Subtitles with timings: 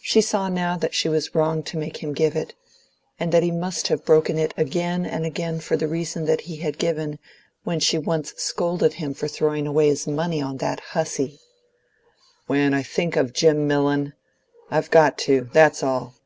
[0.00, 2.52] She saw now that she was wrong to make him give it,
[3.20, 6.56] and that he must have broken it again and again for the reason that he
[6.56, 7.20] had given
[7.62, 11.38] when she once scolded him for throwing away his money on that hussy
[12.48, 14.14] "When I think of Jim Millon,
[14.68, 16.16] I've got to; that's all."